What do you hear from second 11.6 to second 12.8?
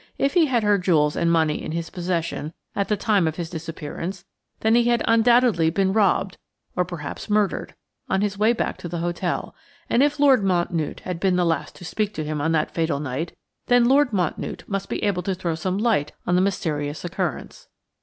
to speak to him on that